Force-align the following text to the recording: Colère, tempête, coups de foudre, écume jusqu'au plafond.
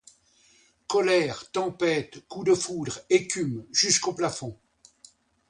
Colère, 0.87 1.51
tempête, 1.51 2.25
coups 2.27 2.47
de 2.47 2.55
foudre, 2.55 3.01
écume 3.11 3.67
jusqu'au 3.71 4.13
plafond. 4.15 4.57